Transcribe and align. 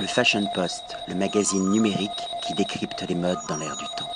Le 0.00 0.06
Fashion 0.06 0.46
Post, 0.54 0.96
le 1.08 1.16
magazine 1.16 1.70
numérique 1.70 2.10
qui 2.46 2.54
décrypte 2.54 3.04
les 3.08 3.16
modes 3.16 3.38
dans 3.48 3.56
l'air 3.56 3.76
du 3.76 3.84
temps. 3.96 4.08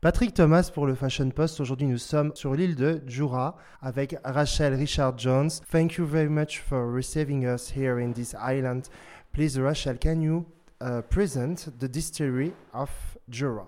Patrick 0.00 0.34
Thomas 0.34 0.70
pour 0.74 0.86
le 0.86 0.96
Fashion 0.96 1.30
Post. 1.30 1.60
Aujourd'hui, 1.60 1.86
nous 1.86 1.98
sommes 1.98 2.32
sur 2.34 2.52
l'île 2.52 2.74
de 2.74 3.00
Jura 3.06 3.56
avec 3.80 4.16
Rachel 4.24 4.74
Richard 4.74 5.18
Jones. 5.18 5.50
Thank 5.70 5.98
you 5.98 6.04
very 6.04 6.28
much 6.28 6.58
for 6.58 6.92
receiving 6.92 7.46
us 7.46 7.70
here 7.70 8.00
in 8.00 8.12
this 8.12 8.34
island. 8.34 8.88
Please, 9.32 9.56
Rachel, 9.56 9.98
can 9.98 10.20
you 10.20 10.46
uh, 10.80 11.02
present 11.02 11.68
the 11.78 11.86
distillery 11.86 12.52
of 12.74 12.90
Jura? 13.28 13.66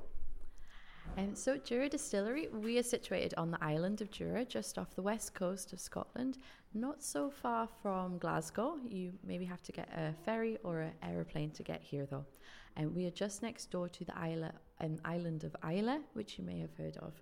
Um, 1.19 1.35
so, 1.35 1.57
Jura 1.57 1.89
Distillery, 1.89 2.47
we 2.47 2.79
are 2.79 2.83
situated 2.85 3.35
on 3.37 3.51
the 3.51 3.59
island 3.61 4.01
of 4.01 4.09
Jura, 4.09 4.45
just 4.45 4.79
off 4.79 4.95
the 4.95 5.03
west 5.03 5.35
coast 5.35 5.73
of 5.73 5.81
Scotland, 5.81 6.39
not 6.75 7.03
so 7.03 7.29
far 7.29 7.69
from 7.83 8.19
Glasgow. 8.19 8.77
You 8.89 9.13
maybe 9.27 9.45
have 9.45 9.61
to 9.65 9.73
get 9.73 9.89
a 9.97 10.15
ferry 10.25 10.59
or 10.63 10.83
an 10.83 10.93
aeroplane 11.03 11.51
to 11.51 11.65
get 11.65 11.83
here, 11.83 12.07
though. 12.07 12.25
And 12.77 12.87
um, 12.87 12.95
we 12.95 13.05
are 13.07 13.11
just 13.11 13.43
next 13.43 13.73
door 13.73 13.89
to 13.89 14.05
the 14.05 14.13
isla, 14.13 14.53
um, 14.81 14.99
island 15.05 15.43
of 15.43 15.57
Islay, 15.65 15.99
which 16.13 16.39
you 16.39 16.45
may 16.45 16.61
have 16.61 16.73
heard 16.79 16.97
of. 16.99 17.21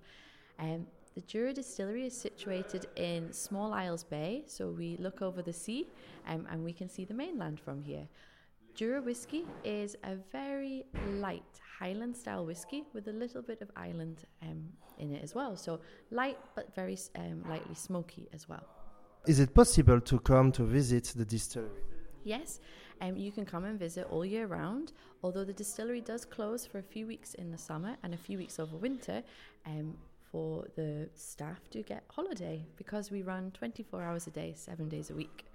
Um, 0.59 0.87
the 1.15 1.23
Jura 1.23 1.55
Distillery 1.55 2.05
is 2.05 2.15
situated 2.15 2.89
in 2.97 3.33
Small 3.33 3.73
Isles 3.73 4.05
Bay, 4.05 4.45
so 4.47 4.69
we 4.69 4.99
look 4.99 5.23
over 5.23 5.41
the 5.41 5.55
sea 5.55 5.89
um, 6.29 6.47
and 6.51 6.63
we 6.63 6.75
can 6.75 6.91
see 6.91 7.07
the 7.07 7.15
mainland 7.15 7.59
from 7.59 7.81
here. 7.81 8.07
Jura 8.77 9.01
whiskey 9.01 9.47
is 9.65 9.97
a 10.05 10.17
very 10.31 10.85
light 11.13 11.43
Highland 11.79 12.15
style 12.15 12.45
whiskey 12.45 12.85
with 12.93 13.09
a 13.09 13.13
little 13.13 13.41
bit 13.41 13.63
of 13.63 13.71
island 13.75 14.25
um, 14.43 14.69
in 14.99 15.15
it 15.15 15.25
as 15.25 15.35
well. 15.35 15.57
So 15.57 15.81
light 16.11 16.37
but 16.55 16.75
very 16.75 16.99
um, 17.17 17.43
lightly 17.49 17.75
smoky 17.75 18.29
as 18.35 18.51
well. 18.51 18.67
Is 19.27 19.41
it 19.41 19.55
possible 19.55 19.99
to 20.03 20.19
come 20.19 20.53
to 20.53 20.63
visit 20.65 21.15
the 21.17 21.25
distillery? 21.25 21.81
Yes, 22.25 22.61
um, 23.01 23.17
you 23.17 23.33
can 23.33 23.47
come 23.47 23.65
and 23.65 23.79
visit 23.79 24.09
all 24.11 24.27
year 24.27 24.47
round. 24.47 24.93
Although 25.23 25.45
the 25.45 25.55
distillery 25.55 26.03
does 26.03 26.27
close 26.27 26.67
for 26.67 26.79
a 26.79 26.83
few 26.83 27.07
weeks 27.07 27.33
in 27.33 27.51
the 27.51 27.59
summer 27.59 27.97
and 28.03 28.13
a 28.13 28.19
few 28.19 28.37
weeks 28.37 28.59
over 28.59 28.77
winter, 28.77 29.23
um, 29.65 29.97
for 30.31 30.67
the 30.75 31.09
staff 31.15 31.71
to 31.71 31.83
get 31.83 32.05
holiday 32.11 32.63
because 32.77 33.11
we 33.11 33.23
run 33.23 33.51
24 33.53 34.03
hours 34.03 34.27
a 34.27 34.31
day, 34.31 34.53
seven 34.55 34.87
days 34.87 35.09
a 35.09 35.15
week. 35.15 35.47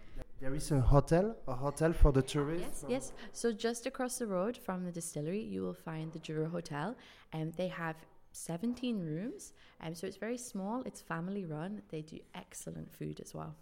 There 0.42 0.56
is 0.56 0.72
a 0.72 0.82
hotel, 0.82 1.36
a 1.48 1.54
hotel 1.54 1.94
for 1.94 2.12
the 2.12 2.24
tourists. 2.24 2.84
Yes, 2.90 3.12
yes. 3.12 3.14
So 3.32 3.52
just 3.52 3.86
across 3.86 4.18
the 4.18 4.26
road 4.26 4.58
from 4.58 4.84
the 4.84 4.92
distillery, 4.92 5.40
you 5.40 5.62
will 5.62 5.76
find 5.76 6.12
the 6.12 6.18
Jura 6.18 6.50
Hotel, 6.50 6.96
and 7.32 7.50
um, 7.50 7.54
they 7.58 7.68
have 7.68 7.96
17 8.32 8.98
rooms. 8.98 9.54
Um, 9.82 9.94
so 9.94 10.08
it's 10.08 10.18
very 10.18 10.40
small. 10.40 10.82
It's 10.84 11.00
family 11.00 11.46
run. 11.46 11.84
They 11.90 12.02
do 12.02 12.18
excellent 12.34 12.92
food 12.92 13.20
as 13.20 13.36
well. 13.36 13.56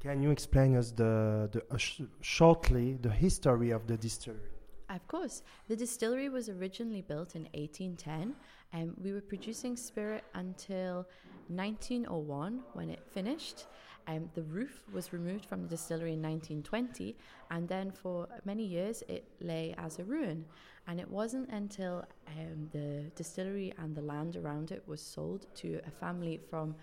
Can 0.00 0.20
you 0.20 0.32
explain 0.32 0.76
us 0.76 0.90
the, 0.90 1.48
the 1.52 1.62
uh, 1.70 1.76
sh 1.76 2.00
shortly 2.22 2.94
the 3.00 3.10
history 3.10 3.70
of 3.70 3.86
the 3.86 3.96
distillery? 3.96 4.50
Of 4.88 5.06
course. 5.06 5.42
The 5.68 5.76
distillery 5.76 6.28
was 6.28 6.48
originally 6.48 7.02
built 7.02 7.36
in 7.36 7.42
1810, 7.54 8.34
and 8.72 8.96
we 9.00 9.12
were 9.12 9.20
producing 9.20 9.76
spirit 9.76 10.24
until 10.34 11.06
1901 11.50 12.60
when 12.72 12.90
it 12.90 13.00
finished. 13.10 13.66
Um, 14.06 14.30
the 14.34 14.42
roof 14.42 14.82
was 14.92 15.12
removed 15.12 15.44
from 15.44 15.62
the 15.62 15.68
distillery 15.68 16.14
in 16.14 16.22
1920, 16.22 17.16
and 17.50 17.68
then 17.68 17.90
for 17.90 18.26
many 18.44 18.64
years 18.64 19.02
it 19.08 19.24
lay 19.40 19.74
as 19.78 19.98
a 19.98 20.04
ruin. 20.04 20.44
And 20.88 20.98
it 20.98 21.08
wasn't 21.08 21.50
until 21.50 22.04
um, 22.26 22.68
the 22.72 23.10
distillery 23.14 23.72
and 23.78 23.94
the 23.94 24.02
land 24.02 24.36
around 24.36 24.72
it 24.72 24.82
was 24.86 25.00
sold 25.00 25.46
to 25.56 25.80
a 25.86 25.90
family 25.90 26.40
from 26.50 26.74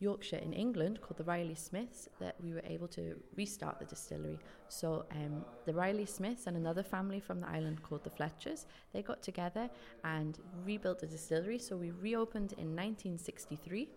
Yorkshire 0.00 0.38
in 0.38 0.52
England 0.52 1.00
called 1.00 1.18
the 1.18 1.24
Riley 1.24 1.54
Smiths 1.54 2.08
that 2.18 2.34
we 2.42 2.52
were 2.52 2.62
able 2.64 2.88
to 2.88 3.14
restart 3.36 3.78
the 3.78 3.84
distillery. 3.84 4.38
So 4.68 5.06
um, 5.12 5.44
the 5.66 5.72
Riley 5.72 6.06
Smiths 6.06 6.46
and 6.46 6.56
another 6.56 6.82
family 6.82 7.20
from 7.20 7.40
the 7.40 7.48
island 7.48 7.82
called 7.82 8.04
the 8.04 8.10
Fletchers, 8.10 8.66
they 8.92 9.02
got 9.02 9.22
together 9.22 9.70
and 10.02 10.38
rebuilt 10.64 10.98
the 11.00 11.06
distillery. 11.06 11.58
So 11.58 11.76
we 11.76 11.90
reopened 11.90 12.52
in 12.54 12.74
1963 12.74 13.88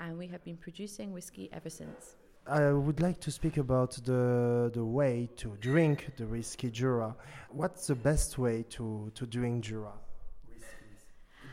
and 0.00 0.18
we 0.18 0.26
have 0.28 0.44
been 0.44 0.56
producing 0.56 1.12
whiskey 1.12 1.48
ever 1.52 1.70
since. 1.70 2.16
I 2.46 2.72
would 2.72 3.00
like 3.00 3.20
to 3.20 3.30
speak 3.30 3.56
about 3.56 3.92
the 4.04 4.70
the 4.74 4.84
way 4.84 5.30
to 5.36 5.56
drink 5.60 6.10
the 6.16 6.26
whiskey 6.26 6.70
Jura. 6.70 7.16
What's 7.50 7.86
the 7.86 7.94
best 7.94 8.36
way 8.36 8.64
to, 8.70 9.10
to 9.14 9.26
drink 9.26 9.64
Jura? 9.64 9.92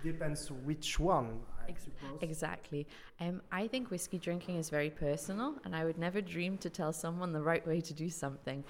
It 0.04 0.14
depends 0.14 0.52
which 0.66 1.00
one. 1.00 1.40
Ex 1.70 1.88
exactly. 2.22 2.88
Um, 3.22 3.42
I 3.52 3.68
think 3.68 3.90
whiskey 3.90 4.18
drinking 4.18 4.58
is 4.58 4.70
very 4.70 4.90
personal, 4.90 5.56
and 5.64 5.74
I 5.74 5.86
would 5.86 5.98
never 5.98 6.20
dream 6.20 6.58
to 6.58 6.70
tell 6.70 6.92
someone 6.92 7.32
the 7.32 7.42
right 7.42 7.66
way 7.66 7.80
to 7.80 7.94
do 7.94 8.10
something. 8.10 8.64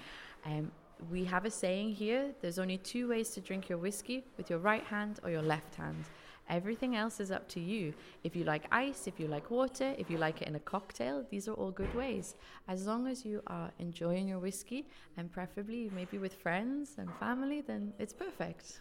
Um, 0.44 0.70
we 1.10 1.24
have 1.24 1.44
a 1.44 1.50
saying 1.50 1.94
here 1.94 2.32
there's 2.40 2.58
only 2.58 2.78
two 2.78 3.08
ways 3.08 3.30
to 3.30 3.40
drink 3.40 3.68
your 3.68 3.78
whiskey 3.78 4.24
with 4.36 4.48
your 4.50 4.60
right 4.60 4.84
hand 4.84 5.18
or 5.24 5.30
your 5.30 5.42
left 5.42 5.74
hand. 5.74 6.04
Everything 6.52 6.94
else 6.96 7.18
is 7.18 7.30
up 7.30 7.48
to 7.48 7.60
you. 7.60 7.94
If 8.24 8.36
you 8.36 8.44
like 8.44 8.64
ice, 8.70 9.06
if 9.06 9.18
you 9.18 9.26
like 9.26 9.50
water, 9.50 9.94
if 9.96 10.10
you 10.10 10.18
like 10.18 10.42
it 10.42 10.48
in 10.48 10.54
a 10.54 10.60
cocktail, 10.60 11.24
these 11.30 11.48
are 11.48 11.54
all 11.54 11.70
good 11.70 11.94
ways. 11.94 12.34
As 12.68 12.86
long 12.86 13.06
as 13.06 13.24
you 13.24 13.40
are 13.46 13.70
enjoying 13.78 14.28
your 14.28 14.38
whiskey 14.38 14.86
and 15.16 15.32
preferably 15.32 15.90
maybe 15.94 16.18
with 16.18 16.34
friends 16.34 16.96
and 16.98 17.08
family, 17.14 17.62
then 17.62 17.94
it's 17.98 18.12
perfect. 18.12 18.80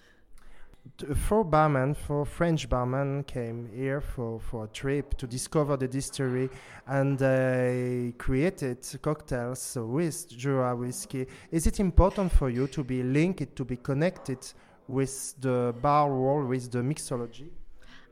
Four 1.15 1.45
barmen, 1.45 1.95
four 1.95 2.25
French 2.25 2.67
barmen 2.67 3.25
came 3.25 3.69
here 3.73 4.01
for, 4.01 4.41
for 4.41 4.65
a 4.65 4.67
trip 4.67 5.15
to 5.19 5.25
discover 5.25 5.77
the 5.77 5.87
distillery 5.87 6.49
and 6.87 7.17
they 7.17 8.13
created 8.17 8.85
cocktails 9.01 9.77
with 9.79 10.27
Jura 10.27 10.75
whiskey. 10.75 11.25
Is 11.51 11.67
it 11.67 11.79
important 11.79 12.33
for 12.33 12.49
you 12.49 12.67
to 12.67 12.83
be 12.83 13.01
linked, 13.01 13.55
to 13.55 13.63
be 13.63 13.77
connected 13.77 14.45
with 14.89 15.39
the 15.39 15.73
bar 15.81 16.13
world, 16.13 16.49
with 16.49 16.69
the 16.69 16.79
mixology? 16.79 17.47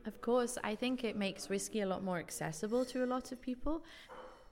Of 0.06 0.20
course, 0.20 0.56
I 0.64 0.74
think 0.74 1.04
it 1.04 1.16
makes 1.16 1.48
whiskey 1.48 1.80
a 1.80 1.86
lot 1.86 2.02
more 2.02 2.18
accessible 2.18 2.84
to 2.86 3.04
a 3.04 3.06
lot 3.06 3.32
of 3.32 3.40
people. 3.40 3.84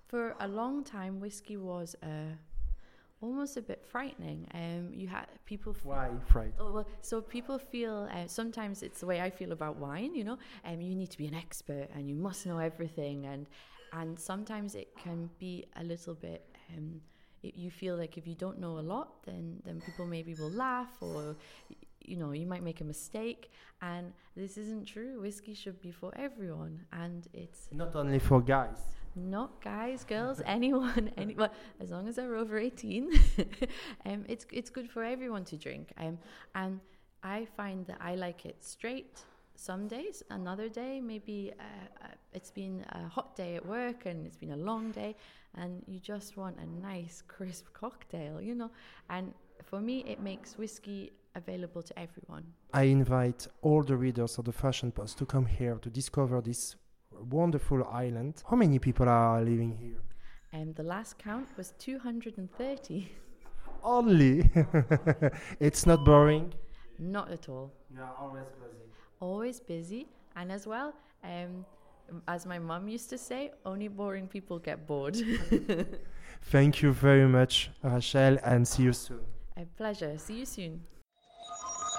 For 0.07 0.35
a 0.41 0.49
long 0.49 0.85
time, 0.85 1.21
whiskey 1.21 1.57
was 1.57 1.95
uh, 2.03 2.33
almost 3.21 3.57
a 3.57 3.63
bit 3.63 3.85
frightening. 3.87 4.47
Um, 4.55 4.91
you 4.93 5.07
had 5.07 5.27
people. 5.45 5.75
Why 5.83 6.11
frightening? 6.27 6.55
Oh, 6.59 6.73
well, 6.73 6.87
so 7.03 7.21
people 7.21 7.59
feel. 7.59 8.09
Uh, 8.13 8.27
sometimes 8.27 8.83
it's 8.83 9.01
the 9.01 9.07
way 9.07 9.21
I 9.21 9.31
feel 9.31 9.53
about 9.53 9.77
wine. 9.77 10.15
You 10.15 10.25
know, 10.25 10.39
um, 10.65 10.81
you 10.81 10.95
need 10.95 11.11
to 11.11 11.19
be 11.19 11.27
an 11.27 11.35
expert 11.35 11.89
and 11.95 12.09
you 12.09 12.15
must 12.15 12.47
know 12.47 12.59
everything, 12.59 13.27
and 13.27 13.47
and 13.93 14.19
sometimes 14.19 14.75
it 14.75 14.89
can 14.97 15.31
be 15.39 15.67
a 15.77 15.85
little 15.85 16.15
bit. 16.15 16.45
Um, 16.77 17.01
it, 17.43 17.57
you 17.57 17.71
feel 17.71 17.97
like 17.97 18.19
if 18.19 18.27
you 18.27 18.35
don't 18.35 18.59
know 18.59 18.79
a 18.79 18.85
lot, 18.95 19.23
then 19.25 19.61
then 19.65 19.81
people 19.81 20.07
maybe 20.07 20.35
will 20.35 20.51
laugh 20.51 20.97
or 21.01 21.37
you 22.09 22.17
know, 22.17 22.33
you 22.33 22.47
might 22.47 22.63
make 22.63 22.81
a 22.81 22.85
mistake, 22.85 23.51
and 23.83 24.13
this 24.37 24.57
isn't 24.57 24.87
true. 24.87 25.21
Whiskey 25.21 25.55
should 25.55 25.81
be 25.81 25.91
for 25.91 26.13
everyone, 26.17 26.81
and 26.93 27.27
it's 27.33 27.69
not 27.73 27.95
only 27.95 28.19
for 28.19 28.41
guys. 28.41 28.81
Not 29.15 29.63
guys, 29.63 30.05
girls, 30.05 30.41
anyone, 30.47 31.11
anyone. 31.17 31.51
As 31.81 31.91
long 31.91 32.09
as 32.09 32.17
they're 32.17 32.37
over 32.37 32.59
eighteen, 32.59 33.11
um, 34.07 34.25
it's 34.29 34.47
it's 34.53 34.71
good 34.71 34.91
for 34.91 35.03
everyone 35.03 35.45
to 35.47 35.57
drink. 35.57 35.93
Um, 35.99 36.19
and 36.55 36.81
I 37.23 37.47
find 37.57 37.87
that 37.87 37.99
I 38.01 38.15
like 38.15 38.47
it 38.47 38.63
straight. 38.63 39.21
Some 39.55 39.89
days, 39.89 40.23
another 40.31 40.69
day, 40.69 41.01
maybe 41.01 41.53
uh, 41.59 42.05
uh, 42.05 42.09
it's 42.33 42.53
been 42.53 42.85
a 42.91 43.09
hot 43.09 43.35
day 43.35 43.57
at 43.57 43.67
work 43.67 44.07
and 44.07 44.25
it's 44.25 44.37
been 44.37 44.53
a 44.53 44.57
long 44.57 44.93
day, 44.93 45.17
and 45.57 45.83
you 45.89 45.99
just 45.99 46.37
want 46.37 46.57
a 46.61 46.67
nice, 46.81 47.25
crisp 47.27 47.67
cocktail, 47.73 48.41
you 48.41 48.55
know. 48.55 48.71
And 49.11 49.35
for 49.65 49.81
me, 49.81 50.05
it 50.07 50.21
makes 50.21 50.57
whiskey 50.57 51.13
available 51.39 51.83
to 51.83 51.99
everyone. 51.99 52.45
I 52.73 52.85
invite 52.85 53.47
all 53.63 53.83
the 53.83 53.97
readers 53.97 54.39
of 54.39 54.45
the 54.45 54.53
Fashion 54.53 54.93
Post 54.93 55.19
to 55.19 55.27
come 55.27 55.47
here 55.47 55.77
to 55.85 55.89
discover 55.89 56.41
this 56.41 56.77
wonderful 57.31 57.85
island. 57.85 58.43
How 58.49 58.57
many 58.57 58.79
people 58.79 59.09
are 59.09 59.41
living 59.41 59.73
here? 59.73 60.01
Um, 60.53 60.73
the 60.75 60.83
last 60.83 61.19
count 61.19 61.49
was 61.57 61.73
230. 61.79 63.13
Only? 63.83 64.51
it's 65.61 65.87
not 65.87 66.05
boring? 66.05 66.53
Not 66.99 67.31
at 67.31 67.49
all. 67.49 67.73
Yeah, 67.95 68.09
always 68.19 68.49
busy. 68.61 68.85
Always 69.21 69.61
busy. 69.61 70.07
And 70.37 70.51
as 70.53 70.67
well, 70.67 70.95
um, 71.25 71.65
as 72.27 72.47
my 72.47 72.59
mom 72.59 72.89
used 72.89 73.11
to 73.11 73.19
say, 73.19 73.53
only 73.65 73.89
boring 73.89 74.27
people 74.27 74.59
get 74.59 74.87
bored. 74.87 75.17
Thank 76.43 76.83
you 76.83 76.93
very 76.93 77.29
much, 77.29 77.71
Rachael, 77.83 78.39
and 78.45 78.67
see 78.67 78.85
you 78.85 78.93
soon. 78.93 79.21
A 79.57 79.65
pleasure. 79.77 80.17
See 80.19 80.39
you 80.39 80.47
soon. 80.47 80.81